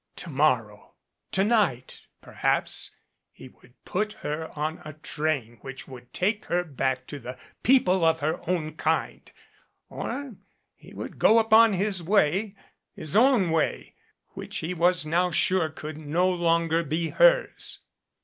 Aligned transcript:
To 0.15 0.31
morrow 0.31 0.95
to 1.31 1.43
night, 1.43 2.07
perhaps 2.23 2.95
he 3.31 3.49
would 3.49 3.75
put 3.85 4.13
her 4.25 4.49
on 4.57 4.81
a 4.83 4.93
train 4.93 5.57
which 5.61 5.87
would 5.87 6.11
take 6.11 6.45
her 6.45 6.63
back 6.63 7.05
to 7.05 7.19
the, 7.19 7.37
people 7.61 8.03
of 8.03 8.19
her 8.19 8.39
own 8.49 8.73
kind, 8.77 9.31
or 9.89 10.37
he 10.73 10.91
would 10.91 11.19
go 11.19 11.37
upon 11.37 11.73
his 11.73 12.01
way 12.01 12.55
his 12.95 13.15
own 13.15 13.51
way, 13.51 13.93
which 14.29 14.57
he 14.57 14.73
was 14.73 15.05
now 15.05 15.29
sure 15.29 15.69
could 15.69 15.99
no 15.99 16.27
longer 16.27 16.81
be 16.81 17.09
hers. 17.09 17.81